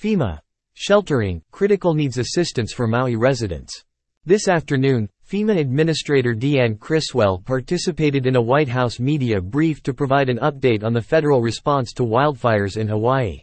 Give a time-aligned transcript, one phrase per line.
[0.00, 0.38] FEMA.
[0.72, 3.84] Sheltering, critical needs assistance for Maui residents.
[4.24, 10.30] This afternoon, FEMA Administrator Deanne Criswell participated in a White House media brief to provide
[10.30, 13.40] an update on the federal response to wildfires in Hawaii.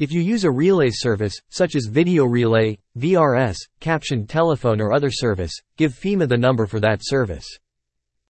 [0.00, 5.12] If you use a relay service, such as Video Relay, VRS, Captioned Telephone or other
[5.12, 7.46] service, give FEMA the number for that service.